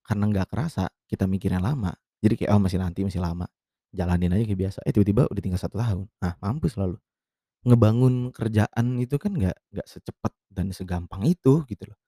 Karena 0.07 0.25
nggak 0.31 0.47
kerasa, 0.53 0.85
kita 1.09 1.25
mikirnya 1.29 1.59
lama, 1.63 1.91
jadi 2.23 2.35
kayak, 2.39 2.51
"Oh 2.55 2.61
masih 2.63 2.79
nanti, 2.83 3.03
masih 3.07 3.21
lama." 3.23 3.47
Jalanin 3.95 4.31
aja 4.35 4.43
kayak 4.45 4.59
biasa, 4.69 4.79
eh 4.85 4.91
tiba-tiba 4.95 5.25
udah 5.31 5.41
tinggal 5.43 5.61
1 5.61 5.77
tahun, 5.79 6.05
nah 6.21 6.33
mampus 6.43 6.75
lah 6.79 6.91
lu. 6.93 6.99
Ngebangun 7.67 8.31
kerjaan 8.35 8.87
itu 9.01 9.17
kan 9.21 9.33
nggak 9.35 9.57
nggak 9.75 9.87
secepat 9.89 10.33
dan 10.51 10.71
segampang 10.75 11.23
itu 11.27 11.63
gitu 11.69 11.83
loh. 11.91 11.99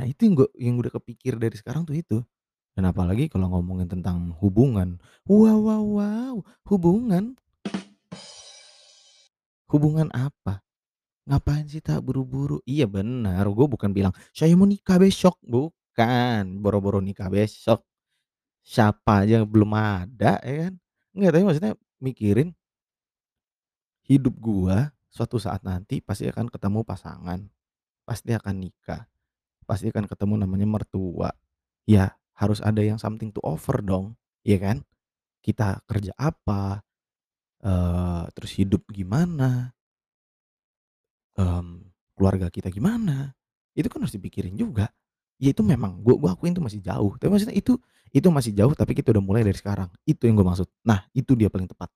Nah 0.00 0.04
itu 0.08 0.26
yang 0.28 0.34
gue 0.38 0.48
yang 0.58 0.76
udah 0.80 0.92
kepikir 1.00 1.36
dari 1.40 1.56
sekarang 1.58 1.84
tuh 1.88 1.96
itu. 1.98 2.18
Dan 2.76 2.88
apalagi 2.90 3.28
kalau 3.32 3.50
ngomongin 3.52 3.88
tentang 3.90 4.32
hubungan, 4.42 4.98
wow 5.28 5.58
wow 5.60 5.84
wow, 5.84 6.36
hubungan 6.70 7.36
hubungan 9.70 10.08
apa? 10.14 10.62
Ngapain 11.28 11.66
sih 11.70 11.82
Tak 11.84 12.02
buru-buru? 12.06 12.60
Iya 12.66 12.86
benar, 12.90 13.44
gue 13.50 13.66
bukan 13.70 13.90
bilang, 13.94 14.14
"Saya 14.34 14.54
mau 14.58 14.66
nikah 14.68 14.98
besok." 15.02 15.38
Bukan, 15.46 16.60
boro-boro 16.62 17.00
nikah 17.04 17.28
besok. 17.32 17.82
Siapa 18.64 19.24
aja 19.26 19.42
belum 19.46 19.72
ada 19.76 20.40
ya 20.44 20.70
kan. 20.70 20.74
Enggak, 21.16 21.32
tapi 21.32 21.44
maksudnya 21.48 21.72
mikirin 22.04 22.52
hidup 24.06 24.34
gua 24.38 24.92
suatu 25.10 25.40
saat 25.40 25.64
nanti 25.64 26.04
pasti 26.04 26.28
akan 26.28 26.52
ketemu 26.52 26.84
pasangan, 26.84 27.40
pasti 28.06 28.34
akan 28.36 28.56
nikah, 28.68 29.06
pasti 29.68 29.90
akan 29.92 30.06
ketemu 30.10 30.34
namanya 30.46 30.68
mertua. 30.68 31.30
Ya 31.88 32.16
harus 32.38 32.60
ada 32.64 32.82
yang 32.84 32.98
something 33.00 33.30
to 33.34 33.40
offer 33.44 33.80
dong, 33.84 34.16
iya 34.46 34.58
kan? 34.60 34.78
Kita 35.44 35.80
kerja 35.88 36.12
apa, 36.18 36.82
eee, 37.64 38.24
terus 38.36 38.52
hidup 38.58 38.82
gimana 38.92 39.74
mmm, 41.36 41.92
keluarga 42.16 42.48
kita 42.48 42.72
gimana, 42.72 43.32
itu 43.76 43.86
kan 43.92 44.00
harus 44.04 44.16
dipikirin 44.16 44.56
juga. 44.56 44.88
Ya 45.36 45.52
itu 45.52 45.60
memang 45.60 46.00
gua 46.00 46.16
gua 46.16 46.30
akuin 46.32 46.56
itu 46.56 46.64
masih 46.64 46.80
jauh, 46.80 47.12
tapi 47.20 47.28
maksudnya 47.28 47.56
itu 47.56 47.76
itu 48.14 48.28
masih 48.30 48.52
jauh 48.54 48.74
tapi 48.76 48.94
kita 48.98 49.14
udah 49.14 49.24
mulai 49.24 49.42
dari 49.46 49.56
sekarang, 49.56 49.90
itu 50.06 50.26
yang 50.28 50.38
gua 50.38 50.54
maksud. 50.54 50.68
Nah 50.86 51.06
itu 51.14 51.34
dia 51.38 51.48
paling 51.50 51.70
tepat. 51.70 51.90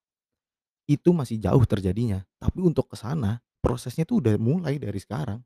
Itu 0.88 1.14
masih 1.14 1.38
jauh 1.38 1.62
terjadinya, 1.68 2.22
tapi 2.40 2.60
untuk 2.64 2.90
ke 2.90 2.96
sana 2.98 3.38
prosesnya 3.62 4.04
tuh 4.08 4.24
udah 4.24 4.34
mulai 4.40 4.80
dari 4.80 4.98
sekarang. 4.98 5.40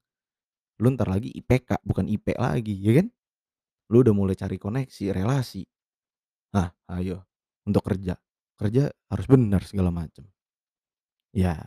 Lu 0.82 0.90
entar 0.90 1.06
lagi 1.10 1.30
IPK 1.34 1.82
bukan 1.86 2.06
IP 2.10 2.34
lagi, 2.38 2.74
ya 2.78 3.02
kan? 3.02 3.08
Lu 3.92 4.02
udah 4.04 4.14
mulai 4.16 4.34
cari 4.38 4.56
koneksi, 4.60 5.12
relasi. 5.14 5.64
Nah 6.56 6.70
ayo 6.98 7.24
untuk 7.68 7.84
kerja, 7.86 8.16
kerja 8.58 8.90
harus 9.10 9.26
bener 9.30 9.62
segala 9.66 9.90
macem. 9.94 10.26
Ya 11.34 11.58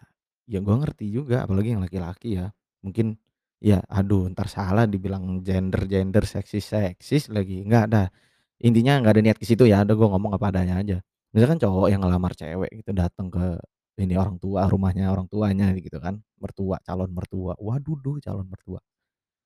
ya 0.48 0.60
gua 0.64 0.80
ngerti 0.80 1.12
juga 1.12 1.44
apalagi 1.44 1.76
yang 1.76 1.84
laki-laki 1.84 2.40
ya, 2.40 2.48
mungkin 2.80 3.20
ya 3.60 3.84
aduh 3.92 4.30
entar 4.32 4.48
salah 4.48 4.88
dibilang 4.88 5.44
gender-gender, 5.44 6.24
seksis-seksis 6.24 7.28
lagi, 7.34 7.68
enggak 7.68 7.86
dah. 7.92 8.08
Intinya 8.64 8.98
nggak 9.02 9.14
ada 9.18 9.22
niat 9.26 9.38
ke 9.42 9.46
situ 9.46 9.66
ya, 9.70 9.86
udah 9.86 9.96
gua 9.98 10.08
ngomong 10.18 10.34
apa 10.38 10.50
adanya 10.50 10.82
aja. 10.82 10.98
Misalkan 11.34 11.58
cowok 11.62 11.88
yang 11.94 12.02
ngelamar 12.02 12.34
cewek 12.34 12.72
gitu 12.82 12.92
dateng 12.96 13.30
ke 13.30 13.58
ini 14.02 14.14
orang 14.18 14.38
tua, 14.42 14.66
rumahnya 14.70 15.10
orang 15.14 15.26
tuanya 15.30 15.74
gitu 15.78 15.98
kan, 16.02 16.22
mertua, 16.42 16.78
calon 16.86 17.10
mertua, 17.14 17.54
waduh 17.62 17.98
duh 18.02 18.18
calon 18.22 18.46
mertua. 18.50 18.80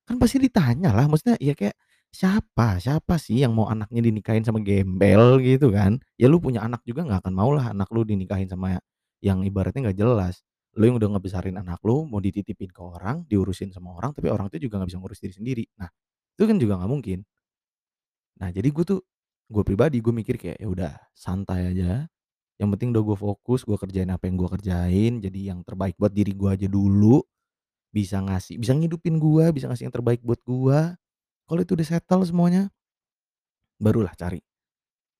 Kan 0.08 0.18
pasti 0.18 0.38
ditanya 0.42 0.90
lah, 0.96 1.06
maksudnya 1.06 1.38
ya 1.38 1.54
kayak 1.54 1.76
siapa 2.12 2.76
siapa 2.82 3.16
sih 3.16 3.40
yang 3.40 3.56
mau 3.56 3.70
anaknya 3.72 4.02
dinikahin 4.04 4.44
sama 4.44 4.60
gembel 4.60 5.38
gitu 5.44 5.70
kan. 5.72 5.96
Ya 6.20 6.26
lu 6.28 6.38
punya 6.42 6.60
anak 6.66 6.82
juga 6.84 7.06
nggak 7.06 7.24
akan 7.26 7.32
maulah 7.34 7.64
anak 7.72 7.88
lu 7.94 8.02
dinikahin 8.04 8.48
sama 8.50 8.76
yang 9.22 9.42
ibaratnya 9.46 9.90
nggak 9.90 9.98
jelas. 9.98 10.42
Lu 10.76 10.88
yang 10.90 10.96
udah 11.00 11.08
ngebesarin 11.18 11.56
anak 11.60 11.80
lu 11.86 12.04
mau 12.08 12.18
dititipin 12.20 12.72
ke 12.74 12.80
orang, 12.82 13.24
diurusin 13.30 13.70
sama 13.74 13.94
orang, 13.96 14.12
tapi 14.16 14.28
orang 14.32 14.48
itu 14.52 14.66
juga 14.68 14.80
nggak 14.82 14.90
bisa 14.92 14.98
ngurus 15.00 15.20
diri 15.22 15.34
sendiri. 15.36 15.64
Nah 15.80 15.88
itu 16.36 16.44
kan 16.48 16.56
juga 16.60 16.74
nggak 16.82 16.90
mungkin. 16.92 17.18
Nah 18.42 18.50
jadi 18.50 18.68
gue 18.74 18.84
tuh, 18.84 19.00
gue 19.46 19.62
pribadi 19.62 20.02
gue 20.02 20.10
mikir 20.10 20.34
kayak, 20.34 20.58
ya 20.58 20.68
udah 20.68 20.92
santai 21.14 21.70
aja, 21.70 22.10
yang 22.58 22.68
penting 22.74 22.90
udah 22.90 23.02
gue 23.06 23.16
fokus, 23.16 23.62
gue 23.62 23.78
kerjain 23.78 24.10
apa 24.10 24.26
yang 24.26 24.36
gue 24.42 24.50
kerjain, 24.50 25.12
jadi 25.22 25.54
yang 25.54 25.62
terbaik 25.62 25.94
buat 25.96 26.10
diri 26.10 26.34
gue 26.34 26.50
aja 26.50 26.66
dulu. 26.66 27.22
bisa 27.92 28.24
ngasih 28.24 28.56
bisa 28.56 28.72
ngehidupin 28.72 29.20
gua, 29.20 29.52
bisa 29.52 29.68
ngasih 29.68 29.88
yang 29.88 29.94
terbaik 29.94 30.20
buat 30.24 30.40
gua. 30.48 30.96
Kalau 31.44 31.60
itu 31.60 31.76
udah 31.76 31.86
settle 31.86 32.24
semuanya 32.24 32.72
barulah 33.76 34.14
cari 34.16 34.40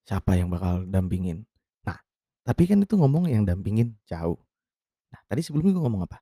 siapa 0.08 0.38
yang 0.38 0.48
bakal 0.48 0.86
dampingin. 0.88 1.44
Nah, 1.84 1.98
tapi 2.46 2.64
kan 2.70 2.80
itu 2.80 2.94
ngomong 2.96 3.28
yang 3.28 3.44
dampingin 3.44 3.94
jauh. 4.08 4.40
Nah, 5.12 5.20
tadi 5.28 5.44
sebelumnya 5.44 5.76
gua 5.76 5.84
ngomong 5.88 6.02
apa? 6.08 6.18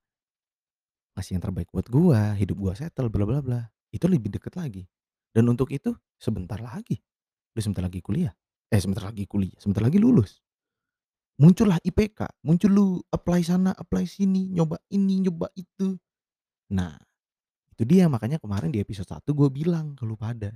Ngasih 1.15 1.39
yang 1.39 1.45
terbaik 1.47 1.69
buat 1.71 1.87
gua, 1.87 2.35
hidup 2.35 2.57
gua 2.59 2.73
settle, 2.75 3.11
bla 3.13 3.25
bla 3.27 3.41
bla. 3.43 3.61
Itu 3.95 4.11
lebih 4.11 4.35
deket 4.35 4.59
lagi. 4.59 4.87
Dan 5.31 5.47
untuk 5.47 5.71
itu 5.71 5.95
sebentar 6.19 6.59
lagi, 6.59 6.99
lu 7.55 7.61
sebentar 7.63 7.87
lagi 7.87 8.03
kuliah, 8.03 8.35
eh 8.71 8.81
sebentar 8.83 9.07
lagi 9.07 9.25
kuliah, 9.31 9.55
sebentar 9.63 9.83
lagi 9.83 10.03
lulus. 10.03 10.43
Muncullah 11.41 11.81
IPK, 11.81 12.45
muncul 12.45 12.71
lu 12.71 12.87
apply 13.09 13.41
sana, 13.41 13.73
apply 13.73 14.05
sini, 14.05 14.53
nyoba 14.53 14.77
ini, 14.93 15.25
nyoba 15.25 15.49
itu. 15.57 15.97
Nah, 16.77 17.01
itu 17.73 17.83
dia 17.89 18.11
makanya 18.13 18.37
kemarin 18.37 18.69
di 18.69 18.83
episode 18.83 19.09
1 19.09 19.33
gua 19.33 19.49
bilang 19.49 19.97
ke 19.97 20.05
lu 20.05 20.21
pada, 20.21 20.53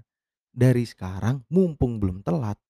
dari 0.53 0.85
sekarang 0.85 1.41
mumpung 1.49 1.97
belum 1.97 2.21
telat, 2.21 2.61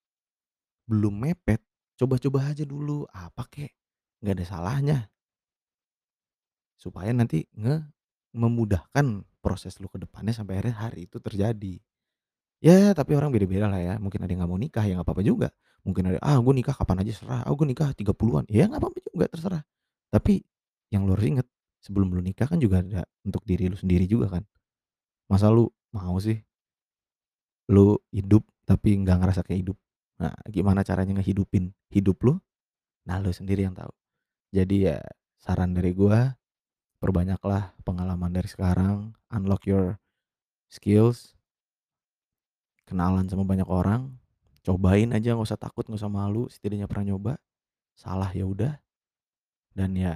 belum 0.87 1.27
mepet, 1.27 1.59
coba-coba 1.99 2.55
aja 2.55 2.63
dulu, 2.63 3.03
apa 3.11 3.49
kek, 3.51 3.73
nggak 4.23 4.35
ada 4.39 4.45
salahnya. 4.47 4.99
Supaya 6.79 7.11
nanti 7.11 7.49
nge 7.57 7.83
memudahkan 8.35 9.27
proses 9.43 9.79
lu 9.83 9.91
ke 9.91 9.99
depannya 9.99 10.35
sampai 10.35 10.59
akhirnya 10.59 10.77
hari 10.79 11.11
itu 11.11 11.19
terjadi. 11.19 11.83
Ya 12.65 12.97
tapi 12.97 13.13
orang 13.13 13.29
beda-beda 13.29 13.69
lah 13.69 13.77
ya, 13.77 13.95
mungkin 14.01 14.25
ada 14.25 14.31
yang 14.33 14.41
nggak 14.41 14.53
mau 14.53 14.57
nikah, 14.57 14.85
ya 14.89 14.97
nggak 14.97 15.05
apa-apa 15.05 15.21
juga. 15.21 15.49
Mungkin 15.85 16.03
ada, 16.09 16.19
"Ah 16.25 16.41
gue 16.41 16.53
nikah 16.57 16.73
kapan 16.73 17.05
aja 17.05 17.13
serah, 17.13 17.41
ah 17.45 17.53
gue 17.53 17.67
nikah 17.69 17.93
30-an." 17.93 18.49
Ya 18.49 18.65
nggak 18.65 18.81
apa-apa 18.81 18.99
juga, 19.05 19.25
terserah. 19.29 19.63
Tapi 20.09 20.41
yang 20.89 21.05
lu 21.05 21.13
harus 21.13 21.29
inget, 21.29 21.47
sebelum 21.85 22.09
lu 22.17 22.25
nikah 22.25 22.49
kan 22.49 22.57
juga 22.57 22.81
ada 22.81 23.05
untuk 23.29 23.45
diri 23.45 23.69
lu 23.69 23.77
sendiri 23.77 24.09
juga 24.09 24.33
kan. 24.41 24.43
Masa 25.29 25.53
lu 25.53 25.69
mau 25.93 26.17
sih 26.17 26.41
lu 27.69 27.97
hidup 28.13 28.45
tapi 28.65 28.97
nggak 28.97 29.17
ngerasa 29.21 29.41
kayak 29.45 29.61
hidup. 29.69 29.79
Nah, 30.21 30.33
gimana 30.49 30.81
caranya 30.81 31.21
ngehidupin 31.21 31.73
hidup 31.93 32.17
lu? 32.25 32.41
Nah, 33.05 33.21
lu 33.21 33.29
sendiri 33.33 33.69
yang 33.69 33.77
tahu. 33.77 33.93
Jadi 34.57 34.89
ya 34.89 35.01
saran 35.37 35.77
dari 35.77 35.93
gua, 35.93 36.33
perbanyaklah 37.03 37.77
pengalaman 37.85 38.33
dari 38.33 38.49
sekarang, 38.49 39.13
unlock 39.29 39.69
your 39.69 40.01
skills. 40.73 41.37
Kenalan 42.85 43.25
sama 43.29 43.49
banyak 43.49 43.69
orang, 43.69 44.13
cobain 44.65 45.13
aja 45.17 45.33
nggak 45.33 45.49
usah 45.49 45.61
takut, 45.61 45.89
nggak 45.89 46.01
usah 46.01 46.13
malu, 46.13 46.49
setidaknya 46.53 46.85
pernah 46.85 47.15
nyoba. 47.15 47.33
Salah 47.97 48.29
ya 48.33 48.45
udah. 48.45 48.77
Dan 49.73 49.97
ya 49.97 50.15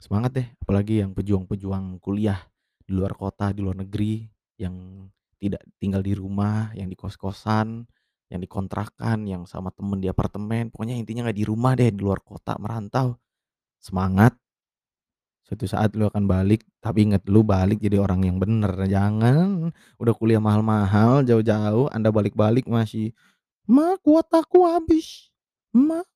semangat 0.00 0.30
deh, 0.36 0.48
apalagi 0.64 1.02
yang 1.02 1.12
pejuang-pejuang 1.16 2.00
kuliah 2.00 2.40
di 2.84 2.92
luar 2.96 3.16
kota, 3.16 3.52
di 3.52 3.60
luar 3.64 3.80
negeri, 3.80 4.24
yang 4.60 5.06
tidak 5.40 5.64
tinggal 5.80 6.04
di 6.04 6.12
rumah, 6.12 6.68
yang 6.76 6.88
di 6.88 6.96
kos-kosan, 6.96 7.88
yang 8.30 8.40
di 8.40 8.48
kontrakan, 8.48 9.26
yang 9.26 9.42
sama 9.48 9.72
temen 9.72 9.98
di 9.98 10.06
apartemen, 10.06 10.70
pokoknya 10.70 10.94
intinya 10.94 11.26
nggak 11.28 11.38
di 11.40 11.44
rumah 11.48 11.72
deh, 11.74 11.90
di 11.90 12.00
luar 12.00 12.20
kota, 12.22 12.54
merantau. 12.60 13.16
Semangat. 13.80 14.36
Suatu 15.50 15.66
saat 15.66 15.98
lu 15.98 16.06
akan 16.06 16.30
balik, 16.30 16.62
tapi 16.78 17.10
inget 17.10 17.26
lu 17.26 17.42
balik 17.42 17.82
jadi 17.82 17.98
orang 17.98 18.22
yang 18.22 18.38
bener, 18.38 18.70
jangan 18.86 19.74
udah 19.98 20.14
kuliah 20.14 20.38
mahal-mahal, 20.38 21.26
jauh-jauh, 21.26 21.90
Anda 21.90 22.14
balik-balik 22.14 22.70
masih, 22.70 23.10
"Ma, 23.66 23.98
kuotaku 23.98 24.62
habis. 24.62 25.34
Ma, 25.74 26.06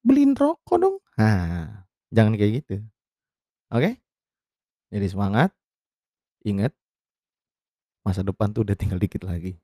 beliin 0.00 0.32
rokok 0.32 0.80
dong." 0.80 0.96
Nah, 1.20 1.84
jangan 2.08 2.32
kayak 2.40 2.64
gitu. 2.64 2.80
Oke? 3.68 4.00
Jadi 4.88 5.06
semangat. 5.12 5.52
Ingat 6.48 6.72
masa 8.00 8.24
depan 8.24 8.56
tuh 8.56 8.64
udah 8.64 8.72
tinggal 8.72 8.96
dikit 8.96 9.28
lagi. 9.28 9.60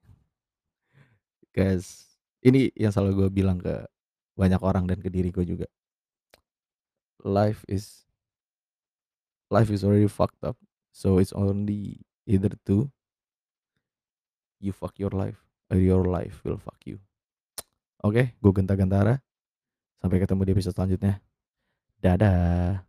Guys, 1.57 2.13
ini 2.45 2.69
yang 2.77 2.93
selalu 2.93 3.25
gua 3.25 3.29
bilang 3.33 3.57
ke 3.57 3.89
banyak 4.37 4.61
orang 4.61 4.85
dan 4.85 5.01
ke 5.01 5.09
diri 5.09 5.33
gua 5.33 5.49
juga. 5.49 5.65
Life 7.25 7.65
is 7.73 8.04
life 9.55 9.71
is 9.71 9.87
already 9.87 10.11
fucked 10.11 10.43
up, 10.43 10.59
so 10.91 11.23
it's 11.23 11.31
only 11.31 12.03
either 12.27 12.51
to 12.67 12.91
you 14.59 14.75
fuck 14.75 14.99
your 14.99 15.15
life 15.15 15.39
or 15.71 15.79
your 15.79 16.03
life 16.03 16.43
will 16.43 16.59
fuck 16.59 16.83
you. 16.83 16.99
Oke, 18.03 18.35
gua 18.43 18.51
Genta 18.51 18.75
Gantara. 18.75 19.23
Sampai 20.03 20.19
ketemu 20.19 20.43
di 20.43 20.53
episode 20.59 20.75
selanjutnya. 20.75 21.23
Dadah. 22.03 22.83